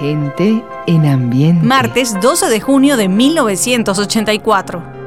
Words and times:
Gente 0.00 0.64
en 0.86 1.04
ambiente. 1.04 1.62
Martes 1.62 2.18
12 2.22 2.48
de 2.48 2.58
junio 2.58 2.96
de 2.96 3.06
1984. 3.06 4.99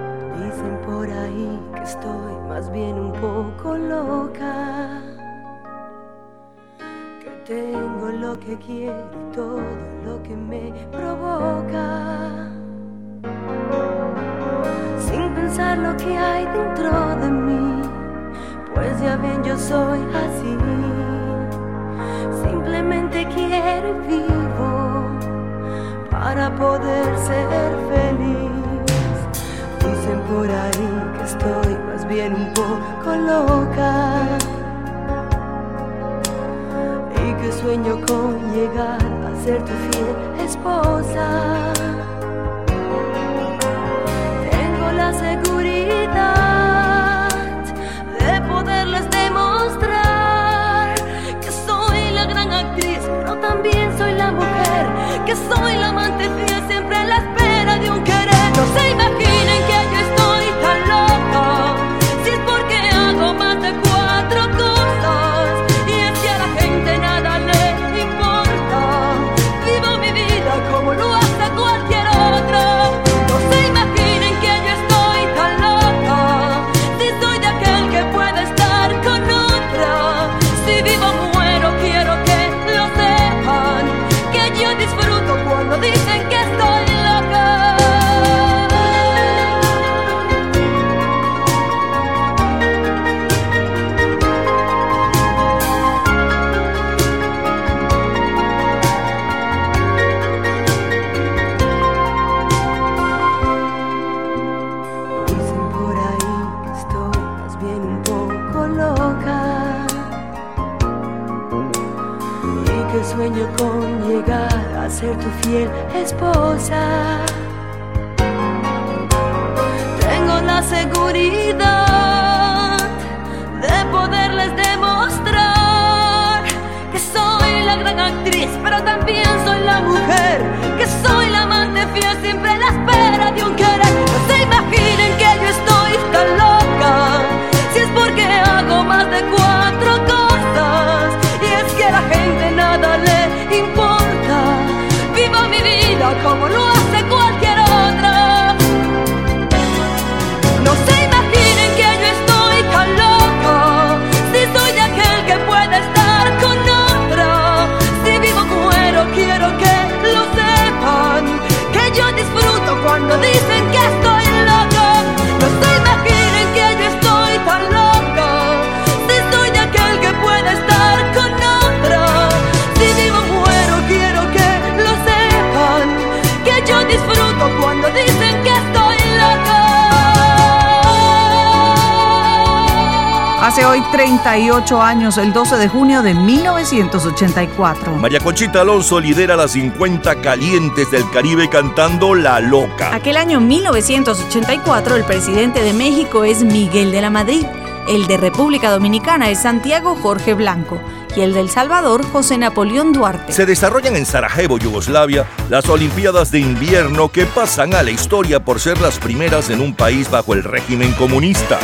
38 184.64 184.82
años 184.82 185.18
el 185.18 185.34
12 185.34 185.58
de 185.58 185.68
junio 185.68 186.02
de 186.02 186.14
1984. 186.14 187.96
María 187.98 188.20
Conchita 188.20 188.62
Alonso 188.62 189.00
lidera 189.00 189.36
las 189.36 189.52
50 189.52 190.22
calientes 190.22 190.90
del 190.90 191.10
Caribe 191.10 191.50
cantando 191.50 192.16
La 192.16 192.40
Loca. 192.40 192.96
Aquel 192.96 193.18
año 193.18 193.42
1984 193.42 194.96
el 194.96 195.04
presidente 195.04 195.62
de 195.62 195.74
México 195.74 196.24
es 196.24 196.44
Miguel 196.44 196.92
de 196.94 197.02
la 197.02 197.10
Madrid, 197.10 197.46
el 197.90 198.08
de 198.08 198.16
República 198.16 198.72
Dominicana 198.72 199.30
es 199.30 199.40
Santiago 199.40 199.96
Jorge 199.96 200.34
Blanco 200.34 200.80
y 201.16 201.22
el 201.22 201.34
del 201.34 201.50
Salvador, 201.50 202.06
José 202.12 202.38
Napoleón 202.38 202.94
Duarte. 202.94 203.34
Se 203.34 203.46
desarrollan 203.46 203.98
en 203.98 204.06
Sarajevo, 204.06 204.58
Yugoslavia, 204.58 205.26
las 205.50 205.68
Olimpiadas 205.68 206.32
de 206.32 206.40
invierno 206.40 207.10
que 207.10 207.26
pasan 207.26 207.74
a 207.74 207.84
la 207.84 207.92
historia 207.92 208.40
por 208.40 208.62
ser 208.62 208.80
las 208.80 208.98
primeras 208.98 209.50
en 209.50 209.60
un 209.60 209.76
país 209.76 210.10
bajo 210.10 210.34
el 210.34 210.44
régimen 210.44 210.94
comunista. 210.94 211.60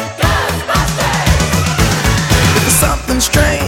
something 3.09 3.21
strange. 3.21 3.58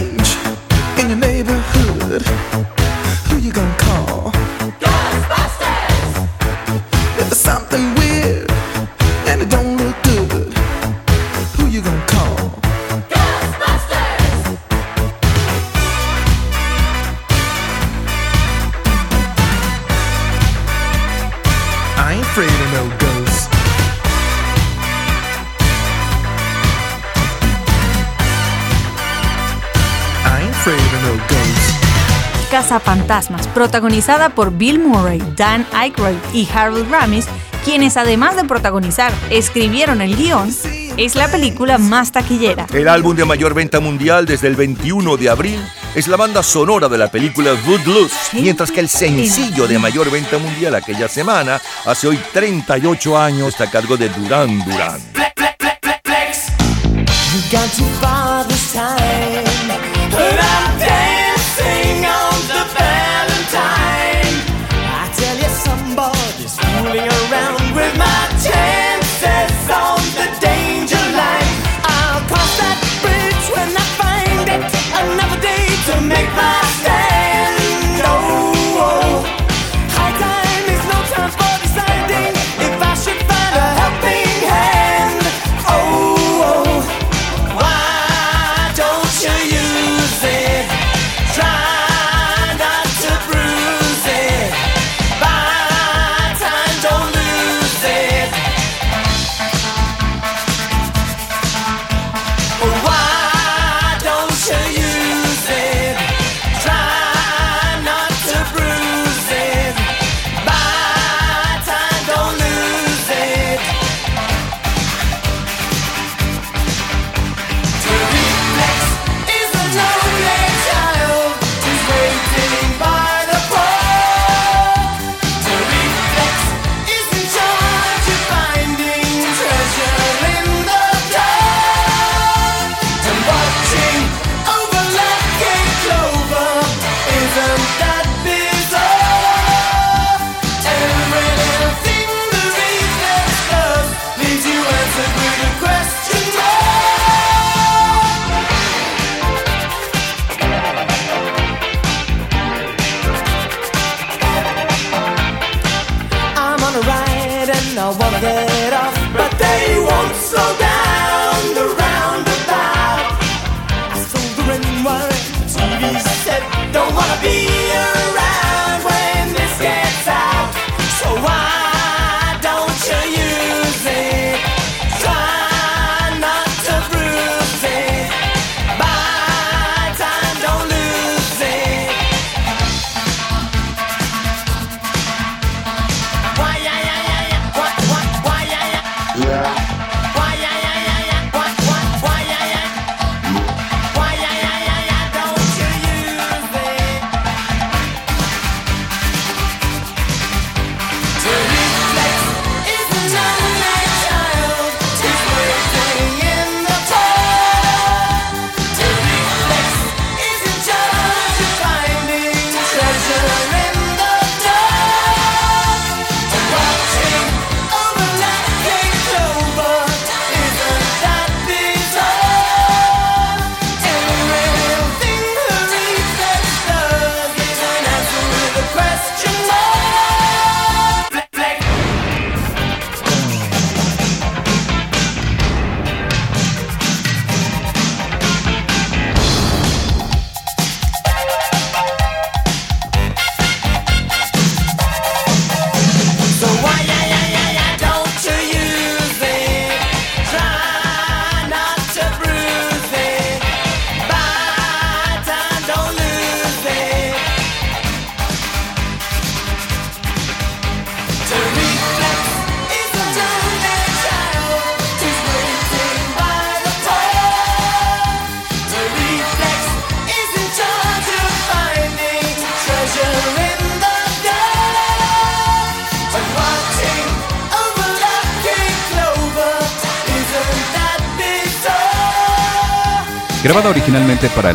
Cazafantasmas, 32.72 33.48
protagonizada 33.48 34.30
por 34.30 34.50
Bill 34.50 34.78
Murray, 34.78 35.22
Dan 35.36 35.66
Aykroyd 35.74 36.16
y 36.32 36.48
Harold 36.50 36.90
Ramis, 36.90 37.26
quienes 37.66 37.98
además 37.98 38.34
de 38.34 38.44
protagonizar, 38.44 39.12
escribieron 39.28 40.00
el 40.00 40.16
guion, 40.16 40.48
es 40.96 41.14
la 41.14 41.28
película 41.28 41.76
más 41.76 42.12
taquillera. 42.12 42.66
El 42.72 42.88
álbum 42.88 43.14
de 43.14 43.26
mayor 43.26 43.52
venta 43.52 43.78
mundial 43.78 44.24
desde 44.24 44.48
el 44.48 44.56
21 44.56 45.18
de 45.18 45.28
abril 45.28 45.60
es 45.94 46.08
la 46.08 46.16
banda 46.16 46.42
sonora 46.42 46.88
de 46.88 46.96
la 46.96 47.08
película 47.08 47.50
Good 47.66 47.84
Luz, 47.84 48.12
mientras 48.32 48.70
que 48.70 48.80
el 48.80 48.88
sencillo 48.88 49.68
de 49.68 49.78
mayor 49.78 50.10
venta 50.10 50.38
mundial 50.38 50.74
aquella 50.74 51.08
semana, 51.08 51.60
hace 51.84 52.08
hoy 52.08 52.18
38 52.32 53.18
años, 53.18 53.48
está 53.48 53.64
a 53.64 53.70
cargo 53.70 53.98
de 53.98 54.08
Duran 54.08 54.64
Duran. 54.64 54.98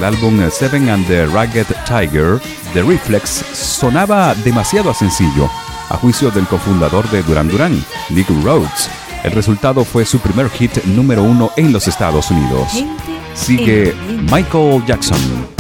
Álbum 0.07 0.39
Seven 0.50 0.89
and 0.89 1.06
the 1.07 1.26
Ragged 1.26 1.68
Tiger, 1.85 2.40
The 2.73 2.81
Reflex 2.81 3.44
sonaba 3.54 4.33
demasiado 4.35 4.94
sencillo, 4.94 5.49
a 5.90 5.97
juicio 5.97 6.31
del 6.31 6.47
cofundador 6.47 7.09
de 7.09 7.21
Duran 7.23 7.49
Duran, 7.49 7.83
Nick 8.09 8.30
Rhodes. 8.42 8.90
El 9.23 9.33
resultado 9.33 9.83
fue 9.83 10.06
su 10.06 10.19
primer 10.19 10.49
hit 10.49 10.83
número 10.85 11.23
uno 11.23 11.52
en 11.57 11.73
los 11.73 11.90
Estados 11.90 12.31
Unidos. 12.31 12.85
Sigue 13.33 13.94
Michael 14.31 14.85
Jackson. 14.85 15.56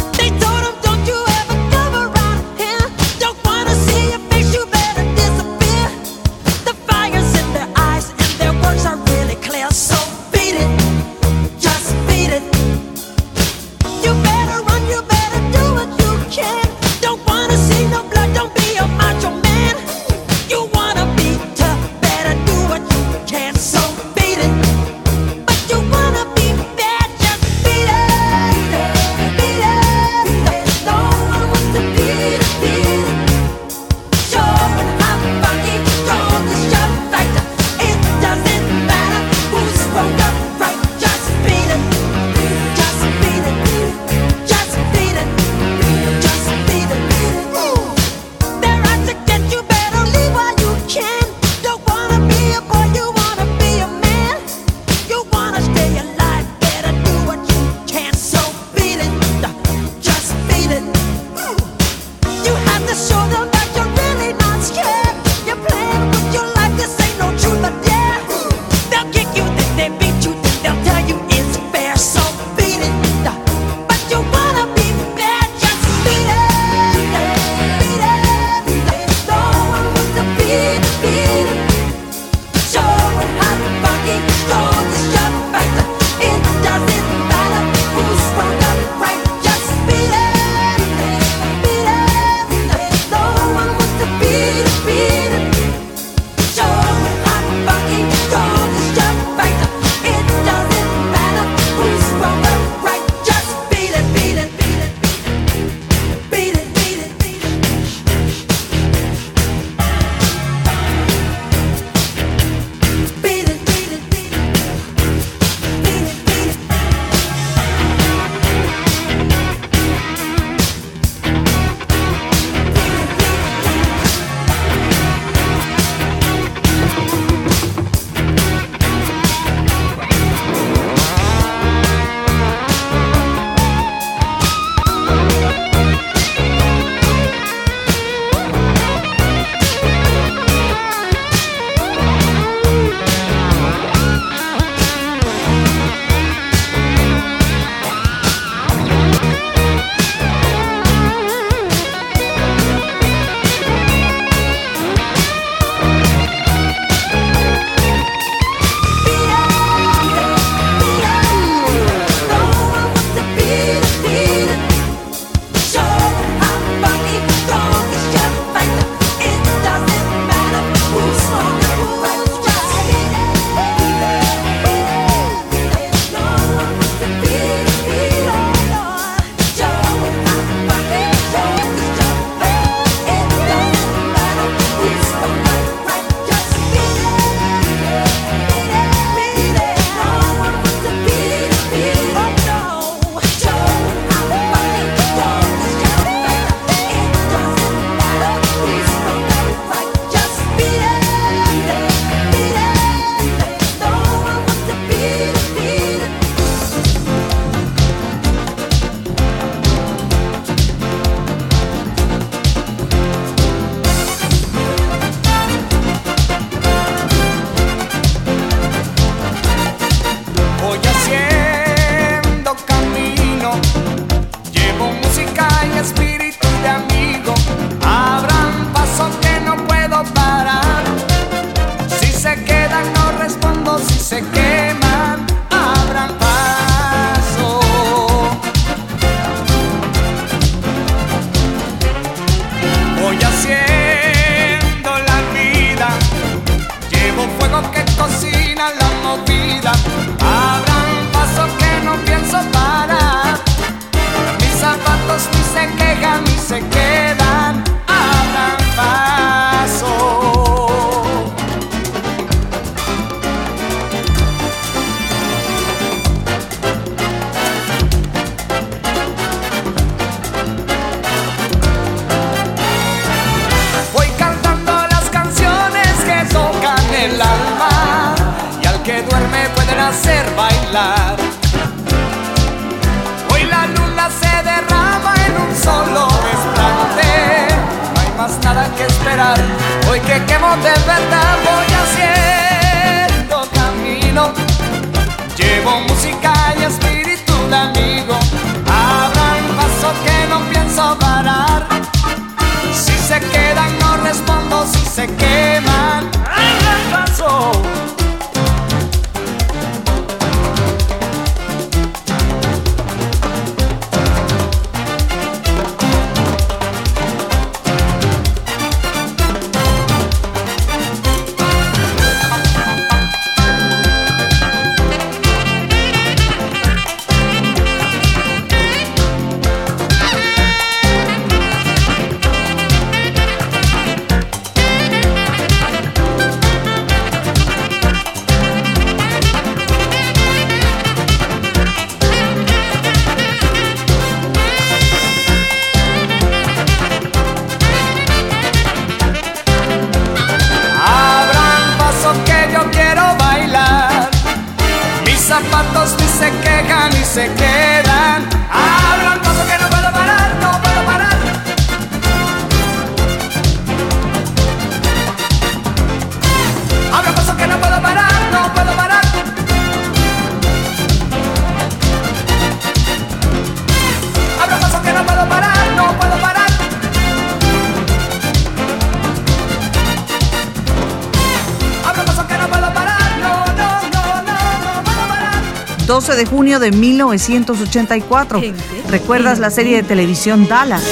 de 386.17 386.25
junio 386.25 386.59
de 386.59 386.71
1984. 386.71 388.41
¿Recuerdas 388.89 389.37
la 389.37 389.51
serie 389.51 389.77
de 389.77 389.83
televisión 389.83 390.47
Dallas? 390.47 390.83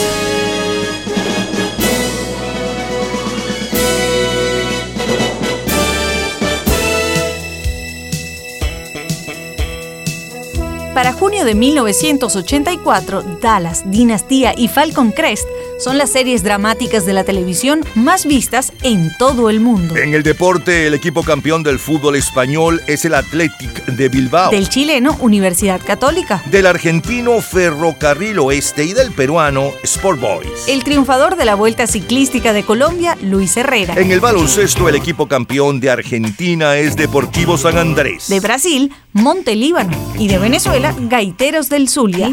Para 10.94 11.12
junio 11.12 11.44
de 11.44 11.56
1984, 11.56 13.24
Dallas, 13.42 13.84
Dinastía 13.92 14.54
y 14.56 14.70
Falcon 14.70 15.12
Crest 15.12 15.46
son 15.80 15.98
las 15.98 16.12
series 16.12 16.44
dramáticas 16.44 17.06
de 17.06 17.14
la 17.14 17.24
televisión 17.24 17.84
más 17.96 18.26
vistas 18.26 18.74
en 18.84 19.12
todo 19.18 19.50
el 19.50 19.60
mundo. 19.60 19.96
En 19.96 20.14
el 20.14 20.24
deporte, 20.24 20.88
el 20.88 20.94
equipo 20.94 21.24
campeón 21.24 21.64
del 21.64 21.80
fútbol 21.80 22.16
español 22.16 22.82
es 22.88 23.06
el 23.06 23.14
Athletic 23.14 23.86
de 23.86 24.10
Bilbao. 24.10 24.52
Del 24.52 24.70
chileno, 24.70 25.18
Universidad 25.20 25.82
Católica. 25.86 26.44
Del 26.52 26.66
argentino, 26.66 27.42
Ferrocarril 27.42 28.40
Oeste. 28.40 28.86
Y 28.86 28.94
del 28.94 29.12
peruano, 29.12 29.72
Sport 29.84 30.20
Boys. 30.20 30.68
El 30.68 30.84
triunfador 30.84 31.36
de 31.36 31.46
la 31.46 31.56
Vuelta 31.56 31.88
Ciclística 31.88 32.54
de 32.54 32.64
Colombia, 32.64 33.18
Luis 33.22 33.56
Herrera. 33.58 33.96
En 33.98 34.12
el 34.12 34.20
baloncesto, 34.20 34.90
el 34.90 34.96
equipo 34.96 35.28
campeón 35.28 35.80
de 35.80 35.90
Argentina 35.90 36.78
es 36.78 36.96
Deportivo 36.96 37.58
San 37.58 37.78
Andrés. 37.78 38.28
De 38.30 38.40
Brasil, 38.40 38.92
Montelíbano 39.16 39.96
y 40.20 40.28
de 40.28 40.38
Venezuela, 40.38 40.94
Gaiteros 41.00 41.70
del 41.70 41.88
Zulia. 41.88 42.30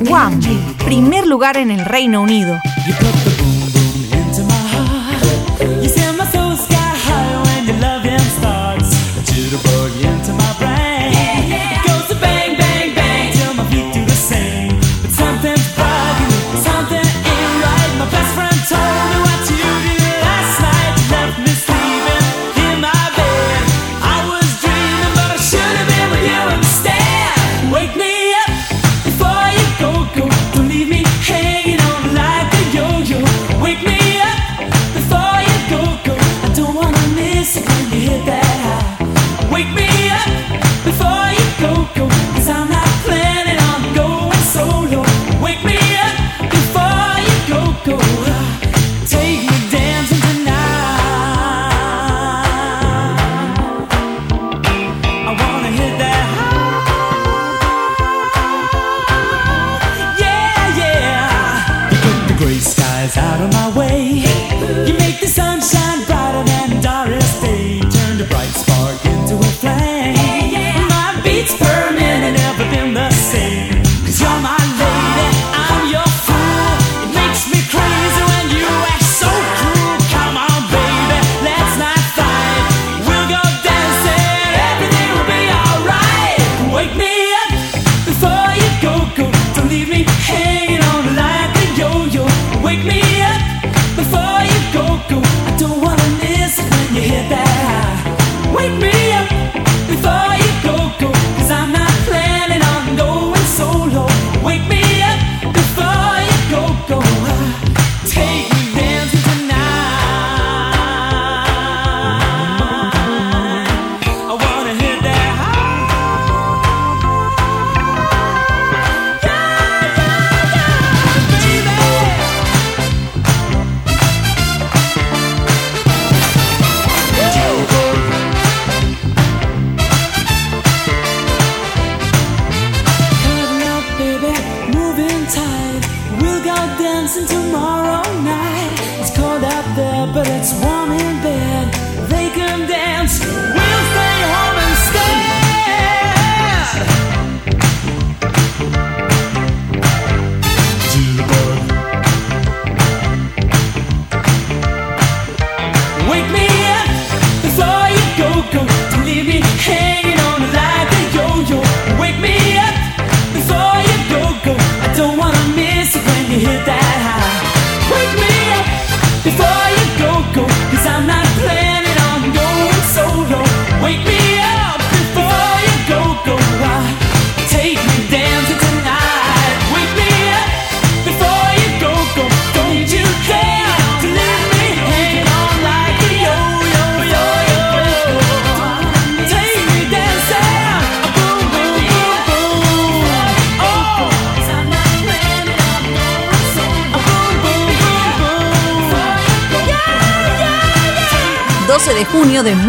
Guam, 0.00 0.40
primer 0.84 1.28
lugar 1.28 1.56
en 1.56 1.70
el 1.70 1.84
Reino 1.84 2.22
Unido. 2.22 2.58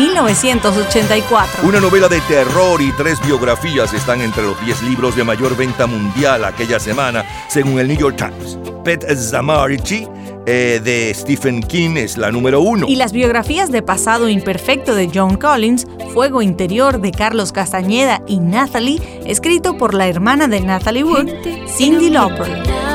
1984. 0.05 1.67
Una 1.67 1.79
novela 1.79 2.07
de 2.07 2.21
terror 2.21 2.81
y 2.81 2.91
tres 2.91 3.19
biografías 3.25 3.93
están 3.93 4.21
entre 4.21 4.43
los 4.43 4.63
10 4.63 4.83
libros 4.83 5.15
de 5.15 5.23
mayor 5.23 5.57
venta 5.57 5.87
mundial 5.87 6.45
aquella 6.45 6.79
semana, 6.79 7.25
según 7.49 7.79
el 7.79 7.87
New 7.87 7.97
York 7.97 8.15
Times. 8.15 8.57
Pet 8.83 9.03
Zamarchi 9.17 10.07
eh, 10.45 10.79
de 10.83 11.11
Stephen 11.15 11.63
King 11.63 11.95
es 11.97 12.17
la 12.17 12.31
número 12.31 12.61
uno. 12.61 12.85
Y 12.87 12.97
las 12.97 13.13
biografías 13.13 13.71
de 13.71 13.81
Pasado 13.81 14.29
Imperfecto 14.29 14.93
de 14.93 15.09
John 15.11 15.37
Collins, 15.37 15.87
Fuego 16.13 16.43
Interior 16.43 17.01
de 17.01 17.11
Carlos 17.11 17.51
Castañeda 17.51 18.21
y 18.27 18.39
Nathalie, 18.39 19.01
escrito 19.25 19.75
por 19.77 19.95
la 19.95 20.07
hermana 20.07 20.47
de 20.47 20.61
Natalie 20.61 21.03
Wood, 21.03 21.29
Cindy 21.67 22.11
Lauper. 22.11 22.94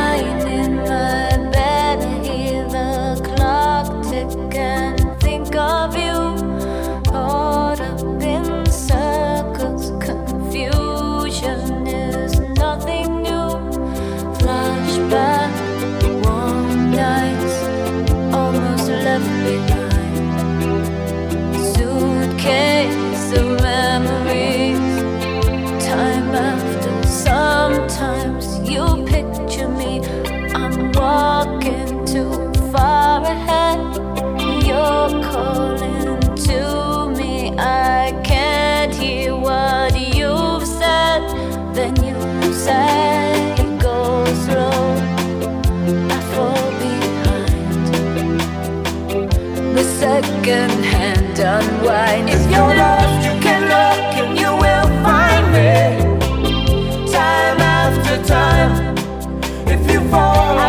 Second 50.00 50.82
hand 50.82 51.38
unwind. 51.38 52.30
If 52.30 52.42
you're 52.50 52.74
lost, 52.74 53.24
you 53.26 53.34
can 53.46 53.62
look 53.74 54.00
and 54.20 54.32
you 54.40 54.50
will 54.62 54.88
find 55.04 55.44
me. 55.54 57.12
Time 57.12 57.60
after 57.60 58.16
time. 58.24 58.96
If 59.66 59.90
you 59.92 60.00
fall, 60.08 60.39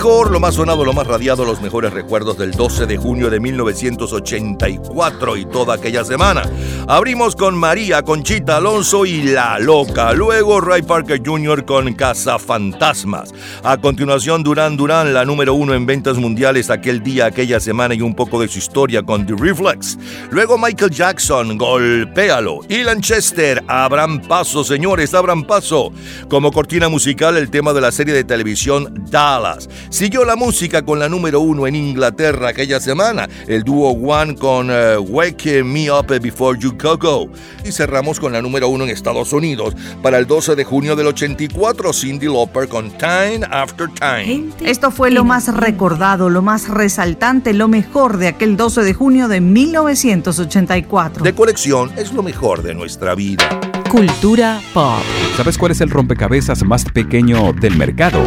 mejor, 0.00 0.29
más 0.40 0.54
sonado, 0.54 0.84
lo 0.86 0.94
más 0.94 1.06
radiado, 1.06 1.44
los 1.44 1.60
mejores 1.60 1.92
recuerdos 1.92 2.38
del 2.38 2.52
12 2.52 2.86
de 2.86 2.96
junio 2.96 3.28
de 3.28 3.40
1984 3.40 5.36
y 5.36 5.44
toda 5.44 5.74
aquella 5.74 6.02
semana. 6.02 6.42
Abrimos 6.88 7.36
con 7.36 7.56
María 7.58 8.02
Conchita 8.02 8.56
Alonso 8.56 9.04
y 9.04 9.22
La 9.22 9.58
Loca. 9.58 10.14
Luego 10.14 10.62
Ray 10.62 10.80
Parker 10.80 11.20
Jr. 11.24 11.66
con 11.66 11.92
Casa 11.92 12.38
Fantasmas. 12.38 13.34
A 13.62 13.76
continuación 13.76 14.42
Durán 14.42 14.78
Durán, 14.78 15.12
la 15.12 15.26
número 15.26 15.52
uno 15.52 15.74
en 15.74 15.84
ventas 15.84 16.16
mundiales 16.16 16.70
aquel 16.70 17.02
día, 17.02 17.26
aquella 17.26 17.60
semana 17.60 17.94
y 17.94 18.00
un 18.00 18.14
poco 18.14 18.40
de 18.40 18.48
su 18.48 18.58
historia 18.58 19.02
con 19.02 19.26
The 19.26 19.34
Reflex. 19.36 19.98
Luego 20.30 20.56
Michael 20.56 20.90
Jackson, 20.90 21.58
Golpéalo. 21.58 22.60
Y 22.66 22.82
Lanchester, 22.82 23.62
abran 23.68 24.22
paso, 24.22 24.64
señores, 24.64 25.12
abran 25.12 25.44
paso. 25.44 25.92
Como 26.30 26.50
cortina 26.50 26.88
musical, 26.88 27.36
el 27.36 27.50
tema 27.50 27.74
de 27.74 27.82
la 27.82 27.92
serie 27.92 28.14
de 28.14 28.24
televisión 28.24 29.04
Dallas. 29.10 29.68
Siguió 29.90 30.24
la 30.30 30.36
música 30.36 30.82
con 30.82 31.00
la 31.00 31.08
número 31.08 31.40
uno 31.40 31.66
en 31.66 31.74
Inglaterra 31.74 32.50
aquella 32.50 32.78
semana, 32.78 33.28
el 33.48 33.64
dúo 33.64 33.90
One 33.90 34.36
con 34.36 34.68
eh, 34.70 34.96
Wake 34.96 35.64
Me 35.64 35.90
Up 35.90 36.06
Before 36.06 36.56
You 36.56 36.72
Go 36.78 37.28
Y 37.64 37.72
cerramos 37.72 38.20
con 38.20 38.32
la 38.32 38.40
número 38.40 38.68
uno 38.68 38.84
en 38.84 38.90
Estados 38.90 39.32
Unidos 39.32 39.74
para 40.04 40.18
el 40.18 40.28
12 40.28 40.54
de 40.54 40.62
junio 40.62 40.94
del 40.94 41.08
84, 41.08 41.92
Cindy 41.92 42.26
Lauper 42.26 42.68
con 42.68 42.92
Time 42.92 43.40
After 43.50 43.88
Time. 43.88 44.50
Esto 44.60 44.92
fue 44.92 45.10
lo 45.10 45.24
más 45.24 45.52
recordado, 45.52 46.30
lo 46.30 46.42
más 46.42 46.68
resaltante, 46.68 47.52
lo 47.52 47.66
mejor 47.66 48.16
de 48.16 48.28
aquel 48.28 48.56
12 48.56 48.82
de 48.84 48.94
junio 48.94 49.26
de 49.26 49.40
1984. 49.40 51.24
De 51.24 51.34
colección 51.34 51.90
es 51.96 52.12
lo 52.12 52.22
mejor 52.22 52.62
de 52.62 52.76
nuestra 52.76 53.16
vida. 53.16 53.48
Cultura 53.90 54.60
pop. 54.72 55.02
¿Sabes 55.36 55.58
cuál 55.58 55.72
es 55.72 55.80
el 55.80 55.90
rompecabezas 55.90 56.62
más 56.62 56.84
pequeño 56.84 57.52
del 57.52 57.76
mercado? 57.76 58.22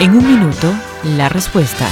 En 0.00 0.14
un 0.14 0.24
minuto, 0.24 0.72
la 1.16 1.28
respuesta. 1.28 1.88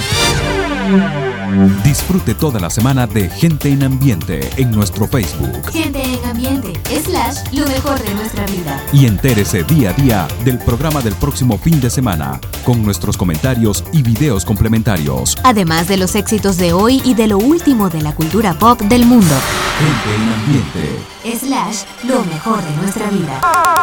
Disfrute 1.85 2.35
toda 2.35 2.59
la 2.59 2.71
semana 2.71 3.07
de 3.07 3.29
Gente 3.29 3.69
en 3.69 3.83
Ambiente 3.85 4.51
en 4.57 4.71
nuestro 4.71 5.07
Facebook 5.07 5.71
Gente 5.71 6.03
en 6.03 6.25
ambiente, 6.25 6.73
slash, 7.05 7.37
lo 7.53 7.67
mejor 7.67 8.03
de 8.03 8.15
nuestra 8.15 8.45
vida. 8.47 8.83
y 8.93 9.07
entérese 9.07 9.63
día 9.65 9.91
a 9.91 9.93
día 9.93 10.29
del 10.45 10.59
programa 10.59 11.01
del 11.03 11.15
próximo 11.15 11.59
fin 11.59 11.81
de 11.81 11.91
semana 11.91 12.41
con 12.65 12.83
nuestros 12.83 13.17
comentarios 13.17 13.85
y 13.93 14.03
videos 14.03 14.45
complementarios. 14.45 15.37
Además 15.45 15.89
de 15.89 15.97
los 15.97 16.15
éxitos 16.15 16.57
de 16.57 16.73
hoy 16.73 17.01
y 17.05 17.15
de 17.15 17.29
lo 17.29 17.39
último 17.39 17.89
de 17.91 18.03
la 18.03 18.15
cultura 18.15 18.55
pop 18.55 18.81
del 18.83 19.07
mundo. 19.07 19.35
Gente 19.79 20.15
en 20.15 20.33
Ambiente. 20.33 21.17
Slash, 21.47 21.85
lo 22.09 22.25
mejor 22.25 22.63
de 22.63 22.77
nuestra 22.77 23.11
vida. 23.11 23.41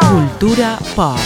Cultura 0.09 0.79
pop. 0.95 1.17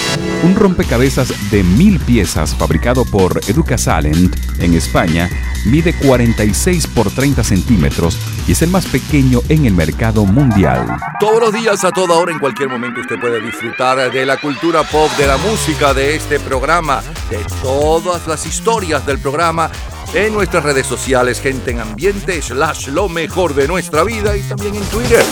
Un 0.44 0.56
rompecabezas 0.56 1.32
de 1.52 1.64
mil 1.64 2.00
piezas 2.00 2.54
fabricado 2.56 3.06
por 3.06 3.40
Educasalent 3.48 4.36
en 4.60 4.74
España 4.74 5.30
mide 5.66 5.94
46 6.28 6.88
por 6.88 7.10
30 7.10 7.42
centímetros 7.42 8.18
y 8.48 8.52
es 8.52 8.62
el 8.62 8.70
más 8.70 8.86
pequeño 8.86 9.42
en 9.48 9.66
el 9.66 9.74
mercado 9.74 10.26
mundial. 10.26 10.98
Todos 11.22 11.40
los 11.40 11.54
días, 11.54 11.86
a 11.86 11.92
toda 11.92 12.16
hora, 12.16 12.34
en 12.34 12.40
cualquier 12.40 12.68
momento, 12.68 13.00
usted 13.00 13.18
puede 13.20 13.40
disfrutar 13.42 14.12
de 14.12 14.26
la 14.26 14.36
cultura 14.38 14.84
pop, 14.84 15.10
de 15.18 15.26
la 15.26 15.38
música, 15.38 15.94
de 15.94 16.16
este 16.16 16.40
programa, 16.40 17.02
de 17.30 17.40
todas 17.62 18.28
las 18.28 18.46
historias 18.46 19.06
del 19.06 19.20
programa 19.20 19.72
en 20.14 20.34
nuestras 20.34 20.64
redes 20.64 20.86
sociales, 20.86 21.40
gente 21.40 21.72
en 21.72 21.80
ambiente, 21.80 22.42
slash 22.42 22.90
lo 22.90 23.08
mejor 23.08 23.54
de 23.54 23.68
nuestra 23.68 24.04
vida 24.04 24.36
y 24.36 24.42
también 24.42 24.76
en 24.76 24.84
Twitter. 24.84 25.24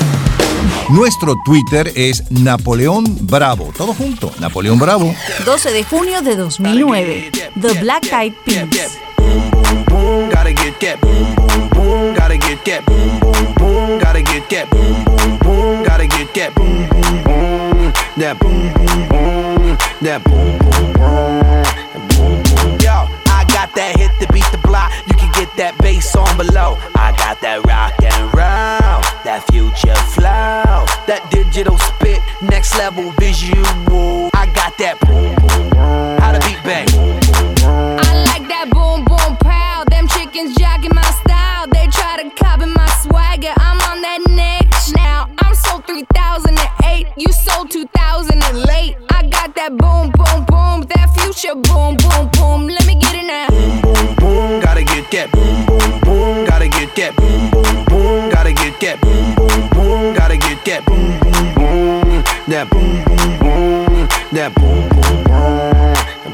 Nuestro 0.90 1.36
Twitter 1.44 1.92
es 1.96 2.24
Napoleón 2.32 3.04
Bravo. 3.22 3.74
Todo 3.76 3.94
junto, 3.94 4.32
Napoleón 4.40 4.80
Bravo. 4.80 5.14
12 5.44 5.72
de 5.72 5.84
junio 5.84 6.22
de 6.22 6.36
2009. 6.38 7.32
The 7.60 7.82
Black 7.82 8.06
Eyed 8.14 8.34
Peas. 8.46 9.05
Boom, 9.96 10.30
gotta 10.30 10.54
get 10.54 10.80
that 10.82 11.00
boom, 11.02 11.36
boom, 11.36 11.70
boom, 11.70 12.14
gotta 12.16 12.38
get 12.38 12.64
that 12.66 12.86
boom, 12.86 13.20
boom, 13.20 13.54
boom, 13.56 14.00
gotta 14.00 14.22
get 14.22 14.50
that 14.50 14.70
boom, 14.70 15.04
boom, 15.06 15.38
boom, 15.40 15.84
gotta 15.84 16.08
get 16.08 16.34
that 16.34 16.54
boom, 16.56 16.88
boom, 16.90 17.24
boom, 17.24 17.94
that 18.18 18.40
boom, 18.40 18.74
boom, 18.76 19.00
boom, 19.10 19.78
that 20.02 20.24
boom, 20.24 20.58
boom, 20.60 20.88
boom, 21.00 21.64
boom, 22.12 22.44
boom. 22.44 22.78
Yo, 22.84 23.08
I 23.32 23.46
got 23.56 23.74
that 23.76 23.96
hit 23.96 24.12
to 24.20 24.28
beat 24.34 24.50
the 24.52 24.60
block. 24.60 24.92
You 25.08 25.16
can 25.16 25.32
get 25.32 25.50
that 25.58 25.78
bass 25.80 26.16
on 26.16 26.36
below. 26.38 26.78
I 26.96 27.16
got 27.18 27.40
that 27.42 27.66
rock 27.66 27.96
and 28.04 28.24
roll, 28.36 29.00
that 29.24 29.46
future 29.52 29.96
flow, 30.12 30.84
that 31.08 31.28
digital 31.32 31.78
spit, 31.78 32.20
next 32.42 32.76
level 32.78 33.12
visual. 33.20 34.30
I 34.34 34.46
got 34.48 34.78
that 34.78 35.00
boom, 35.00 35.36
boom, 35.36 35.70
boom. 35.70 36.25
2000 48.26 48.44
and 48.44 48.58
late. 48.66 48.96
I 49.10 49.24
got 49.24 49.56
that 49.56 49.78
boom 49.78 50.12
boom 50.12 50.46
boom. 50.46 50.82
That 50.90 51.10
future 51.18 51.56
boom 51.56 51.98
boom 51.98 52.30
boom. 52.34 52.68
Let 52.68 52.86
me 52.86 52.96
get 52.96 53.16
it 53.16 53.26
now. 53.26 53.50
boom, 53.50 53.82
boom, 53.82 54.16
boom, 54.16 54.62
gotta 54.62 54.84
get 54.84 55.12
that 55.12 55.32
boom, 55.32 55.66
boom, 55.66 56.02
boom, 56.02 56.46
gotta 56.46 56.68
get 56.68 56.96
that 56.96 57.16
boom, 57.16 57.52
boom, 57.52 57.86
boom, 57.86 58.30
gotta 58.30 58.54
get 58.54 58.80
that 58.82 59.02
boom, 59.02 59.36
boom, 59.36 59.70
boom, 59.70 60.14
gotta 60.14 60.38
get 60.38 60.66
that 60.66 60.86
boom, 60.86 61.20
boom, 61.20 61.54
boom, 61.56 62.24
that 62.48 62.70
boom, 62.70 63.04
boom, 63.06 63.40
boom, 63.40 64.08
that 64.32 64.56
boom, 64.56 64.90
boom, 64.90 65.24
boom, 65.24 65.54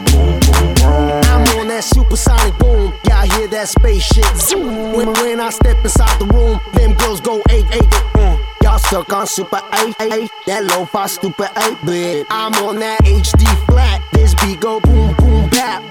boom, 0.05 0.39
boom, 0.39 0.73
boom. 0.75 1.21
I'm 1.25 1.59
on 1.59 1.67
that 1.67 1.83
supersonic 1.83 2.57
boom. 2.57 2.93
Y'all 3.07 3.25
hear 3.37 3.47
that 3.49 3.67
spaceship 3.69 4.35
zoom. 4.35 4.93
When, 4.93 5.13
when 5.13 5.39
I 5.39 5.49
step 5.49 5.77
inside 5.83 6.19
the 6.19 6.25
room, 6.25 6.59
them 6.73 6.93
girls 6.95 7.21
go 7.21 7.41
eight 7.49 7.65
eight. 7.71 7.89
Mm. 8.15 8.50
Stuck 8.87 9.11
on 9.13 9.27
super 9.27 9.61
eight 9.79 9.95
eight. 10.01 10.29
That 10.47 10.65
low 10.65 10.85
fi 10.85 11.07
stupid 11.07 11.49
eight 11.57 11.77
bit. 11.85 12.27
I'm 12.29 12.53
on 12.65 12.79
that 12.79 12.99
HD 13.01 13.45
flat. 13.67 14.01
This 14.13 14.33
beat 14.35 14.59
go 14.59 14.79
boom 14.81 15.15
boom 15.15 15.49
bap. 15.49 15.83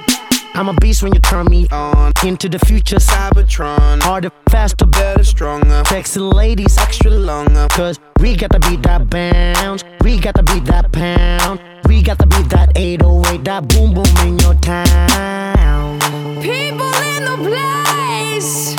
I'm 0.54 0.68
a 0.68 0.74
beast 0.74 1.02
when 1.02 1.14
you 1.14 1.20
turn 1.20 1.46
me 1.46 1.66
on 1.70 2.12
into 2.24 2.48
the 2.48 2.58
future. 2.58 2.96
Cybertron, 2.96 4.02
Harder, 4.02 4.30
faster, 4.50 4.84
better, 4.84 5.24
stronger, 5.24 5.82
sexy 5.86 6.20
ladies. 6.20 6.76
extra 6.76 7.10
longer. 7.10 7.66
Cause 7.70 7.98
we 8.20 8.36
got 8.36 8.50
to 8.50 8.58
beat 8.68 8.82
that 8.82 9.08
bounce. 9.08 9.84
We 10.02 10.18
got 10.18 10.34
to 10.34 10.42
beat 10.42 10.64
that 10.66 10.92
pound. 10.92 11.60
We 11.88 12.02
got 12.02 12.18
to 12.18 12.26
beat 12.26 12.48
that 12.50 12.72
808. 12.76 13.44
That 13.44 13.68
boom 13.68 13.94
boom 13.94 14.04
in 14.26 14.38
your 14.40 14.54
town. 14.56 15.98
People 16.42 16.92
in 17.14 17.24
the 17.24 17.36
place. 17.48 18.74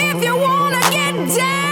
If 0.00 0.24
you 0.24 0.36
wanna 0.36 0.80
get 0.90 1.36
down, 1.36 1.69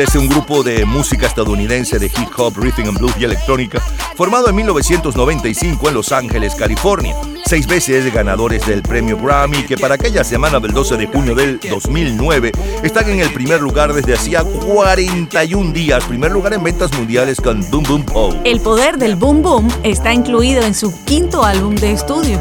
es 0.00 0.14
un 0.14 0.28
grupo 0.28 0.62
de 0.62 0.84
música 0.84 1.26
estadounidense 1.26 1.98
de 1.98 2.06
hip 2.06 2.28
hop, 2.36 2.56
rhythm 2.56 2.88
and 2.88 2.98
blues 2.98 3.14
y 3.18 3.24
electrónica, 3.24 3.80
formado 4.14 4.48
en 4.48 4.56
1995 4.56 5.88
en 5.88 5.94
Los 5.94 6.12
Ángeles, 6.12 6.54
California. 6.54 7.16
Seis 7.44 7.66
veces 7.66 8.12
ganadores 8.12 8.66
del 8.66 8.82
premio 8.82 9.18
Grammy, 9.18 9.64
que 9.64 9.76
para 9.76 9.94
aquella 9.94 10.22
semana 10.22 10.60
del 10.60 10.72
12 10.72 10.96
de 10.98 11.06
junio 11.06 11.34
del 11.34 11.58
2009 11.60 12.52
están 12.82 13.08
en 13.08 13.20
el 13.20 13.32
primer 13.32 13.60
lugar 13.60 13.92
desde 13.92 14.14
hacía 14.14 14.44
41 14.44 15.72
días, 15.72 16.04
primer 16.04 16.30
lugar 16.30 16.52
en 16.52 16.62
ventas 16.62 16.92
mundiales 16.96 17.40
con 17.40 17.60
Boom 17.70 17.84
Boom 17.84 18.02
Pow. 18.04 18.40
El 18.44 18.60
poder 18.60 18.98
del 18.98 19.16
boom 19.16 19.42
boom 19.42 19.68
está 19.82 20.12
incluido 20.12 20.62
en 20.62 20.74
su 20.74 20.92
quinto 21.04 21.42
álbum 21.42 21.74
de 21.74 21.92
estudio, 21.92 22.40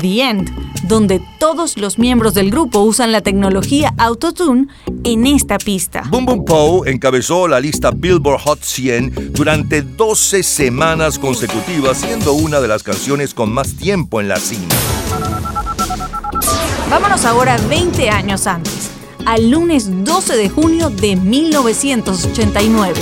The 0.00 0.22
End, 0.22 0.65
donde 0.84 1.20
todos 1.38 1.76
los 1.76 1.98
miembros 1.98 2.34
del 2.34 2.50
grupo 2.50 2.80
usan 2.80 3.12
la 3.12 3.20
tecnología 3.20 3.94
Autotune 3.98 4.68
en 5.04 5.26
esta 5.26 5.58
pista. 5.58 6.04
Boom 6.10 6.26
Boom 6.26 6.44
Pow 6.44 6.84
encabezó 6.86 7.48
la 7.48 7.60
lista 7.60 7.90
Billboard 7.90 8.40
Hot 8.42 8.62
100 8.62 9.32
durante 9.32 9.82
12 9.82 10.42
semanas 10.42 11.18
consecutivas, 11.18 11.98
siendo 11.98 12.32
una 12.32 12.60
de 12.60 12.68
las 12.68 12.82
canciones 12.82 13.34
con 13.34 13.52
más 13.52 13.76
tiempo 13.76 14.20
en 14.20 14.28
la 14.28 14.36
cima. 14.36 14.68
Vámonos 16.90 17.24
ahora 17.24 17.56
20 17.68 18.10
años 18.10 18.46
antes, 18.46 18.90
al 19.24 19.50
lunes 19.50 20.04
12 20.04 20.36
de 20.36 20.48
junio 20.48 20.90
de 20.90 21.16
1989. 21.16 23.00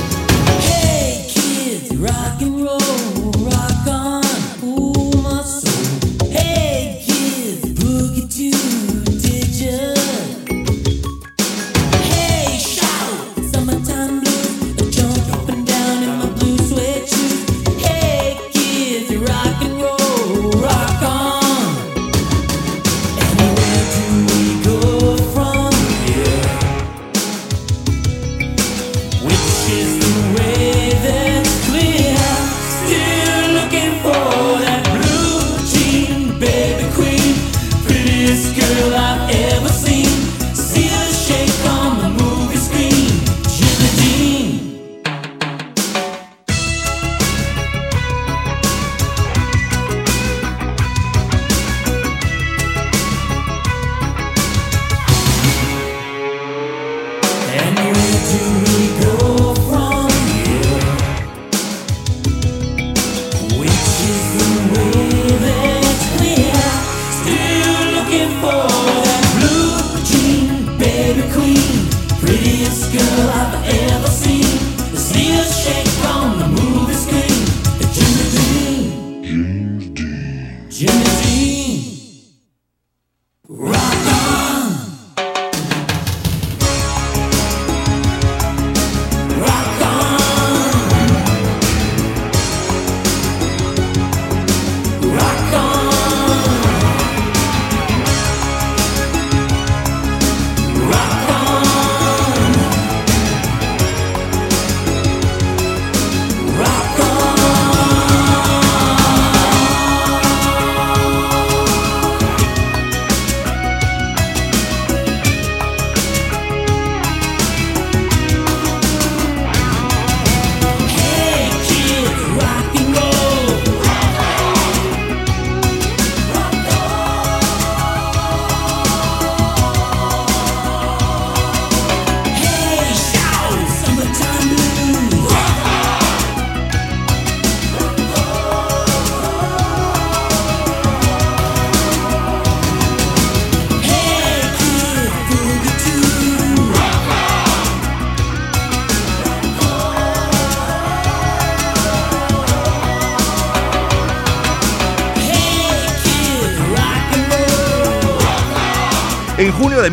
Jimmy 80.74 81.53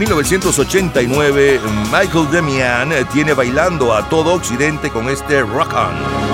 1989, 0.01 1.61
Michael 1.91 2.31
Demian 2.31 3.07
tiene 3.13 3.33
bailando 3.33 3.93
a 3.93 4.09
todo 4.09 4.33
Occidente 4.33 4.89
con 4.89 5.07
este 5.09 5.41
Rock 5.41 5.75
On. 5.75 6.30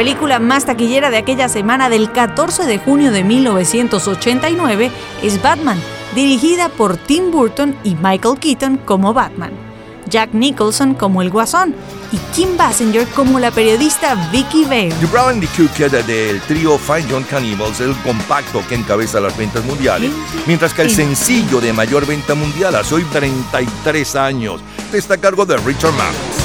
Película 0.00 0.38
más 0.38 0.64
taquillera 0.64 1.10
de 1.10 1.18
aquella 1.18 1.50
semana 1.50 1.90
del 1.90 2.10
14 2.10 2.64
de 2.64 2.78
junio 2.78 3.12
de 3.12 3.22
1989 3.22 4.90
es 5.22 5.42
Batman, 5.42 5.78
dirigida 6.14 6.70
por 6.70 6.96
Tim 6.96 7.30
Burton 7.30 7.76
y 7.84 7.96
Michael 7.96 8.38
Keaton 8.40 8.78
como 8.78 9.12
Batman, 9.12 9.50
Jack 10.08 10.32
Nicholson 10.32 10.94
como 10.94 11.20
el 11.20 11.28
Guasón 11.28 11.74
y 12.12 12.16
Kim 12.34 12.56
Basinger 12.56 13.06
como 13.08 13.38
la 13.38 13.50
periodista 13.50 14.14
Vicky 14.32 14.64
Vale. 14.64 14.94
The 15.00 15.06
Brown 15.12 15.34
and 15.34 16.06
del 16.06 16.40
trío 16.48 16.78
Fine 16.78 17.04
John 17.10 17.24
Cannibals 17.24 17.80
el 17.80 17.94
compacto 17.96 18.62
que 18.70 18.76
encabeza 18.76 19.20
las 19.20 19.36
ventas 19.36 19.62
mundiales, 19.66 20.10
mientras 20.46 20.72
que 20.72 20.80
el 20.80 20.90
sencillo 20.90 21.60
de 21.60 21.74
mayor 21.74 22.06
venta 22.06 22.34
mundial 22.34 22.74
hace 22.74 22.94
hoy 22.94 23.04
33 23.04 24.16
años 24.16 24.62
está 24.94 25.16
a 25.16 25.18
cargo 25.18 25.44
de 25.44 25.58
Richard 25.58 25.92
Marx. 25.92 26.39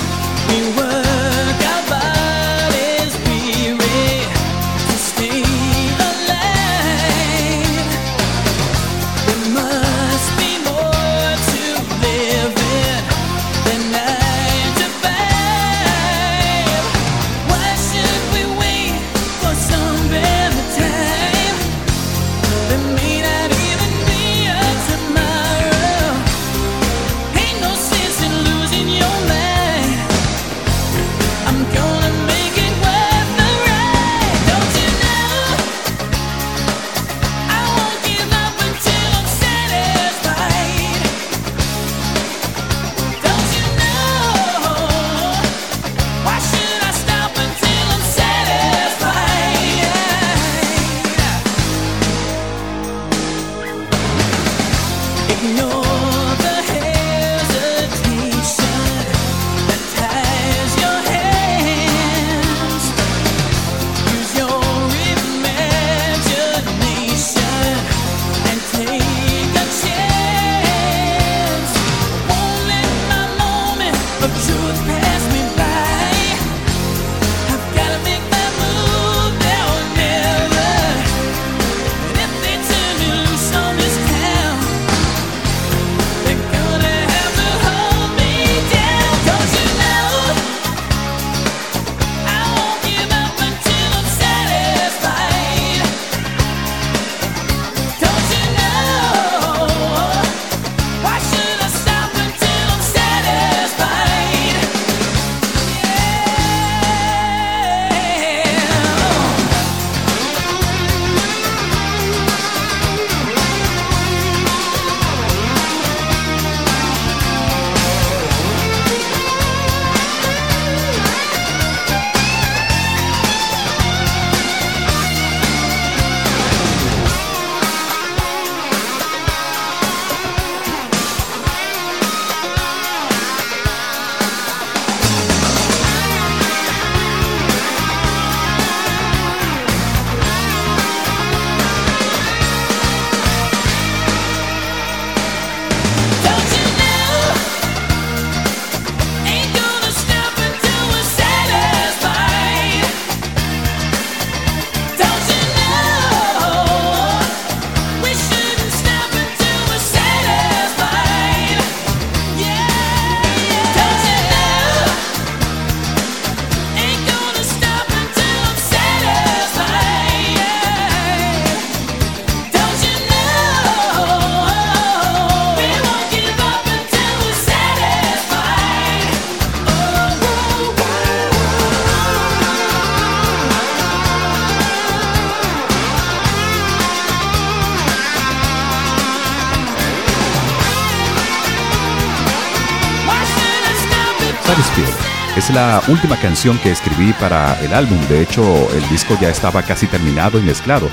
Es 195.45 195.53
la 195.53 195.81
última 195.89 196.17
canción 196.19 196.57
que 196.57 196.71
escribí 196.71 197.13
para 197.13 197.61
el 197.61 197.71
álbum. 197.71 197.99
De 198.09 198.19
hecho, 198.19 198.43
el 198.71 198.89
disco 198.89 199.15
ya 199.21 199.29
estaba 199.29 199.61
casi 199.61 199.85
terminado 199.85 200.39
y 200.39 200.41
mezclado. 200.41 200.89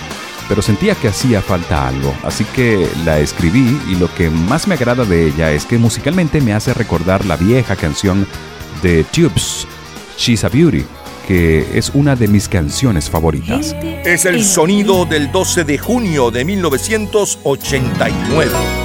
Pero 0.47 0.61
sentía 0.61 0.95
que 0.95 1.09
hacía 1.09 1.41
falta 1.41 1.89
algo, 1.89 2.15
así 2.23 2.45
que 2.45 2.87
la 3.07 3.19
escribí 3.19 3.81
y 3.89 3.95
lo 3.95 4.15
que 4.15 4.29
más 4.29 4.69
me 4.69 4.75
agrada 4.75 5.07
de 5.07 5.29
ella 5.29 5.51
es 5.53 5.65
que 5.65 5.79
musicalmente 5.79 6.43
me 6.43 6.53
hace 6.53 6.75
recordar 6.75 7.25
la 7.25 7.37
vieja 7.37 7.77
canción 7.77 8.27
de 8.83 9.05
Tubes, 9.05 9.67
She's 10.19 10.45
a 10.45 10.51
Beauty, 10.51 10.85
que 11.27 11.79
es 11.79 11.89
una 11.95 12.15
de 12.15 12.29
mis 12.29 12.47
canciones 12.47 13.09
favoritas. 13.09 13.75
Es 14.05 14.27
el 14.27 14.45
sonido 14.45 15.07
del 15.07 15.33
12 15.33 15.65
de 15.65 15.79
junio 15.79 16.31
de 16.31 16.45
1989. 16.45 18.82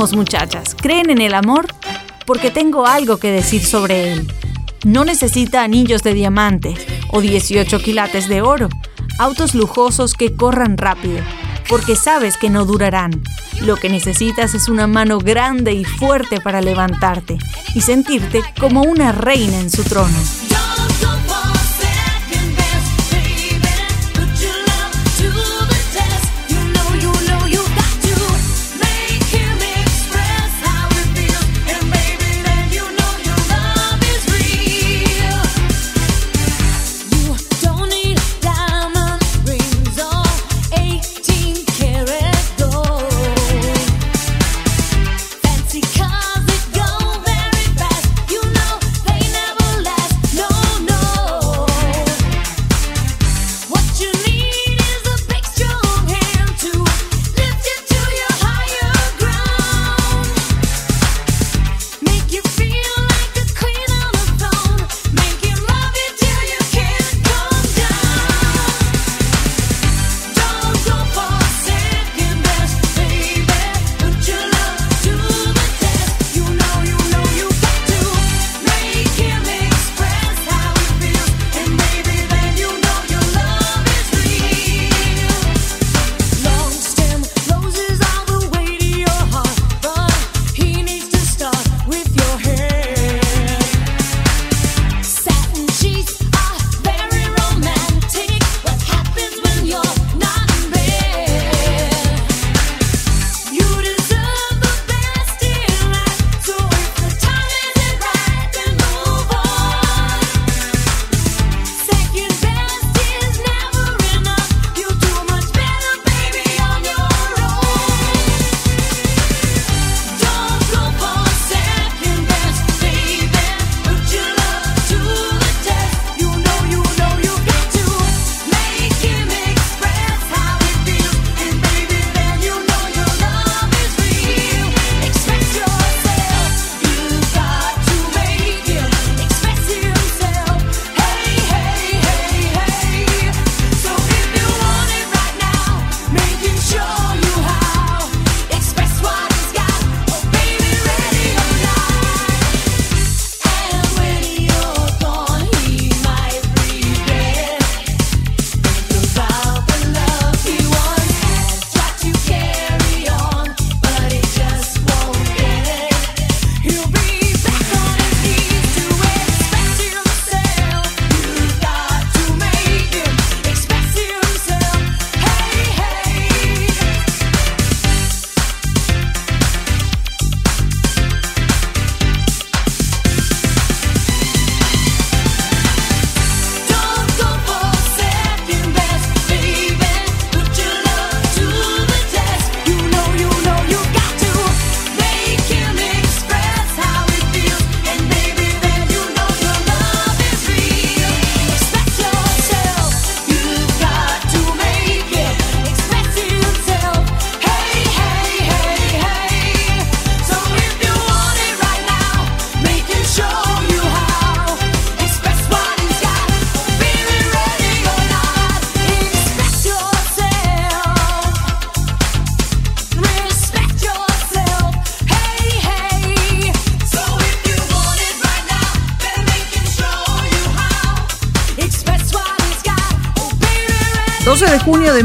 Muchachas, 0.00 0.74
¿creen 0.74 1.10
en 1.10 1.20
el 1.20 1.34
amor? 1.34 1.66
Porque 2.24 2.50
tengo 2.50 2.86
algo 2.86 3.18
que 3.18 3.30
decir 3.30 3.62
sobre 3.62 4.14
él. 4.14 4.32
No 4.82 5.04
necesita 5.04 5.62
anillos 5.62 6.02
de 6.02 6.14
diamante 6.14 6.74
o 7.10 7.20
18 7.20 7.80
quilates 7.80 8.26
de 8.26 8.40
oro, 8.40 8.70
autos 9.18 9.54
lujosos 9.54 10.14
que 10.14 10.34
corran 10.34 10.78
rápido, 10.78 11.20
porque 11.68 11.96
sabes 11.96 12.38
que 12.38 12.48
no 12.48 12.64
durarán. 12.64 13.22
Lo 13.60 13.76
que 13.76 13.90
necesitas 13.90 14.54
es 14.54 14.70
una 14.70 14.86
mano 14.86 15.18
grande 15.18 15.74
y 15.74 15.84
fuerte 15.84 16.40
para 16.40 16.62
levantarte 16.62 17.36
y 17.74 17.82
sentirte 17.82 18.42
como 18.58 18.80
una 18.80 19.12
reina 19.12 19.60
en 19.60 19.68
su 19.70 19.84
trono. 19.84 20.16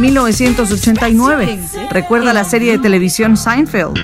1989. 0.05 1.59
Recuerda 1.89 2.33
la 2.33 2.43
serie 2.43 2.73
de 2.73 2.77
televisión 2.77 3.37
Seinfeld. 3.37 3.97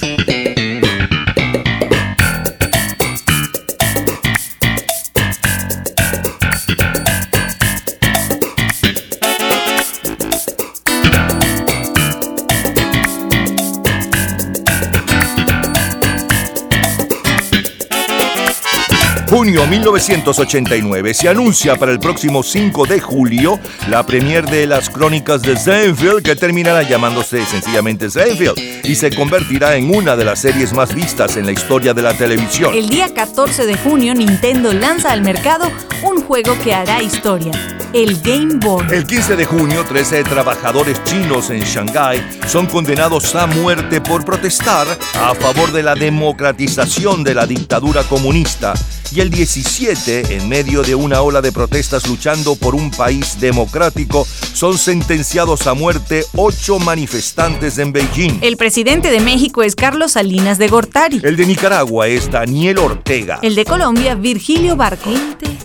Junio 19.42 19.66
1989 19.66 21.16
se 21.16 21.28
anuncia 21.28 21.76
para 21.76 21.92
el 21.92 22.00
próximo 22.00 22.44
5 22.44 22.86
de 22.86 23.00
julio 23.00 23.60
la 23.90 24.06
premier 24.06 24.46
de 24.46 24.68
las 24.68 24.88
crónicas 24.88 25.42
de 25.42 25.58
Seinfeld 25.58 26.22
que 26.22 26.36
terminará 26.36 26.84
llamándose 26.84 27.44
sencillamente 27.48 28.12
Seinfeld 28.12 28.86
y 28.86 28.94
se 28.94 29.10
convertirá 29.10 29.78
en 29.78 29.96
una 29.96 30.16
de 30.16 30.26
las 30.26 30.42
series 30.42 30.74
más 30.74 30.94
vistas 30.94 31.38
en 31.38 31.48
la 31.48 31.54
historia 31.54 31.96
de 31.96 32.04
la 32.04 32.14
televisión. 32.14 32.76
El 32.76 32.88
día 32.90 33.12
14 33.16 33.66
de 33.66 33.76
junio 33.78 34.14
Nintendo 34.14 34.74
lanza 34.74 35.12
al 35.12 35.24
mercado 35.24 35.72
un 36.04 36.22
juego 36.22 36.56
que 36.64 36.76
hará 36.76 37.02
historia, 37.02 37.52
el 37.94 38.22
Game 38.22 38.56
Boy. 38.56 38.86
El 38.92 39.06
15 39.06 39.36
de 39.36 39.46
junio, 39.46 39.84
13 39.88 40.24
trabajadores 40.24 41.04
chinos 41.04 41.50
en 41.50 41.62
Shanghái 41.62 42.22
son 42.48 42.66
condenados 42.68 43.36
a 43.36 43.48
muerte 43.48 44.02
por 44.02 44.24
protestar 44.24 44.88
a 45.16 45.36
favor 45.36 45.72
de 45.72 45.84
la 45.84 45.96
democratización 45.96 47.24
de 47.24 47.34
la 47.34 47.46
dictadura 47.46 48.04
comunista. 48.04 48.74
Y 49.14 49.20
el 49.20 49.30
17, 49.30 50.38
en 50.38 50.48
medio 50.48 50.84
de 50.84 50.96
una 50.96 51.22
ola 51.22 51.42
de 51.42 51.52
protestas 51.52 52.08
luchando 52.08 52.56
por 52.56 52.76
un 52.76 52.92
país 52.92 53.38
democrático, 53.42 54.26
son 54.54 54.78
sentenciados 54.78 55.68
a 55.68 55.74
muerte 55.74 56.24
ocho 56.36 56.80
manifestantes 56.80 57.78
en 57.78 57.92
Beijing. 57.92 58.40
El 58.42 58.56
presidente 58.56 59.12
de 59.12 59.20
México 59.20 59.64
es 59.64 59.76
Carlos 59.76 60.14
Salinas 60.14 60.58
de 60.58 60.70
Gortari. 60.70 61.20
El 61.24 61.36
de 61.36 61.46
Nicaragua 61.46 62.08
es 62.08 62.32
Daniel 62.32 62.78
Ortega. 62.78 63.40
El 63.42 63.56
de 63.56 63.66
Colombia, 63.66 64.16
Virgilio 64.16 64.78
Barco. 64.78 65.10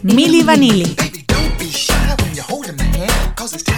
Mili 0.02 0.42
Vanilli. 0.42 0.96
it's 3.54 3.75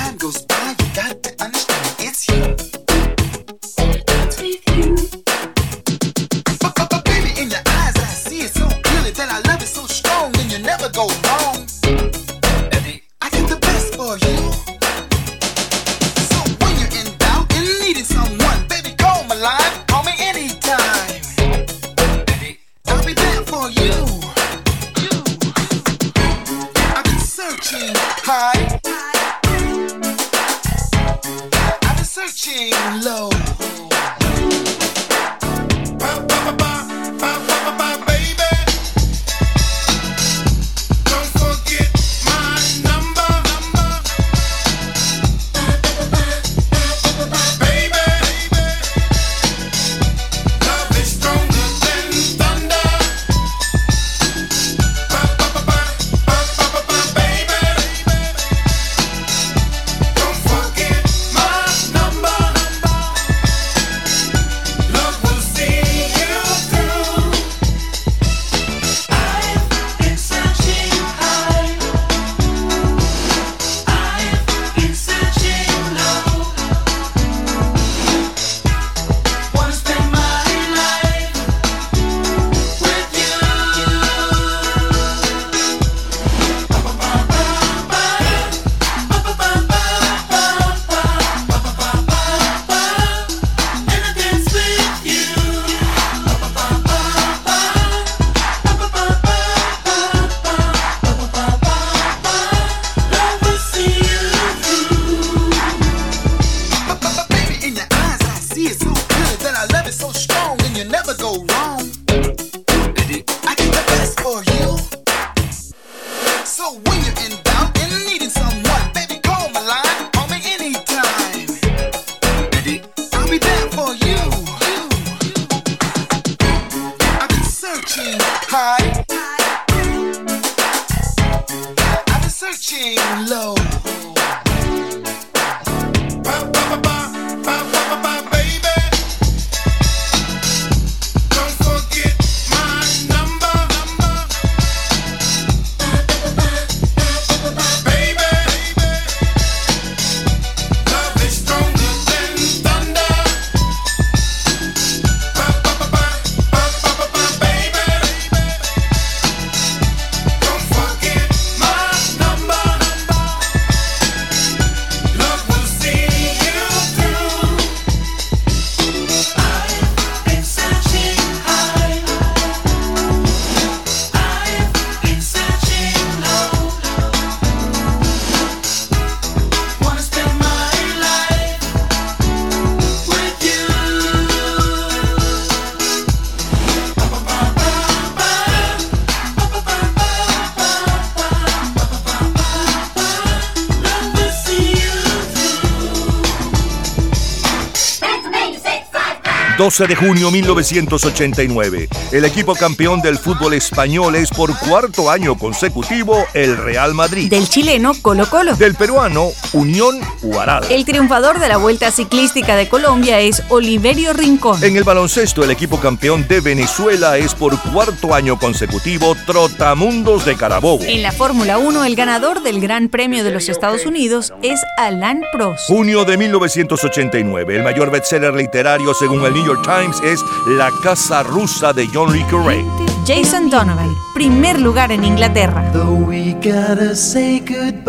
12 199.78 199.94
de 199.94 200.08
junio 200.08 200.32
1989. 200.32 201.88
El 202.10 202.24
equipo 202.24 202.56
campeón 202.56 203.00
del 203.00 203.16
fútbol 203.16 203.54
español 203.54 204.16
es 204.16 204.28
por 204.30 204.58
cuarto 204.58 205.08
año 205.08 205.38
consecutivo 205.38 206.26
el 206.34 206.56
Real 206.56 206.94
Madrid. 206.94 207.30
Del 207.30 207.48
chileno 207.48 207.92
Colo 208.02 208.28
Colo. 208.28 208.56
Del 208.56 208.74
peruano 208.74 209.28
Unión 209.52 210.00
Huaral. 210.20 210.64
El 210.68 210.84
triunfador 210.84 211.38
de 211.38 211.46
la 211.46 211.58
Vuelta 211.58 211.92
Ciclística 211.92 212.56
de 212.56 212.68
Colombia 212.68 213.20
es 213.20 213.44
Oliverio 213.50 214.12
Rincón. 214.14 214.64
En 214.64 214.76
el 214.76 214.82
baloncesto, 214.82 215.44
el 215.44 215.52
equipo 215.52 215.78
campeón 215.78 216.26
de 216.26 216.40
Venezuela 216.40 217.16
es 217.16 217.36
por 217.36 217.56
cuarto 217.70 218.16
año 218.16 218.36
consecutivo 218.36 219.14
Trotamundos 219.26 220.24
de 220.24 220.34
Carabobo. 220.34 220.82
En 220.82 221.04
la 221.04 221.12
Fórmula 221.12 221.58
1, 221.58 221.84
el 221.84 221.94
ganador 221.94 222.42
del 222.42 222.60
Gran 222.60 222.88
Premio 222.88 223.22
de 223.22 223.30
los 223.30 223.48
Estados 223.48 223.86
Unidos 223.86 224.32
es 224.42 224.60
Alain 224.76 225.22
Prost. 225.32 225.68
Junio 225.68 226.04
de 226.04 226.16
1989, 226.16 227.54
el 227.54 227.62
mayor 227.62 227.92
bestseller 227.92 228.34
literario 228.34 228.92
según 228.92 229.24
el 229.24 229.32
New 229.32 229.46
York 229.46 229.67
Times 229.68 230.00
es 230.02 230.24
La 230.46 230.70
Casa 230.82 231.22
Rusa 231.22 231.74
de 231.74 231.86
John 231.92 232.10
Le 232.10 232.24
Carré. 232.28 232.64
Jason 233.04 233.50
Donovan, 233.50 233.94
primer 234.14 234.58
lugar 234.58 234.90
en 234.90 235.04
Inglaterra. 235.04 235.70
We 236.06 236.32
gotta 236.42 236.96
say 236.96 237.38
goodbye 237.40 237.84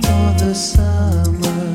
for 0.00 0.38
the 0.38 0.54
summer. 0.54 1.74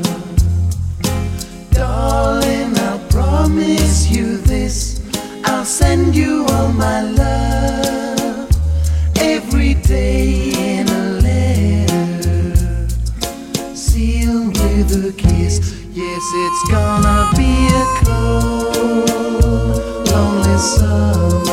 Darling, 1.72 2.74
I'll 2.78 3.06
promise 3.10 4.10
you 4.10 4.38
this. 4.46 5.02
I'll 5.44 5.66
send 5.66 6.14
you 6.14 6.46
all 6.46 6.72
my 6.72 7.02
love 7.02 8.48
every 9.20 9.74
day 9.74 10.69
Yes, 16.20 16.32
it's 16.34 16.68
gonna 16.68 17.30
be 17.34 17.68
a 17.68 17.84
cold, 18.04 19.78
lonely 20.06 20.58
summer. 20.58 21.49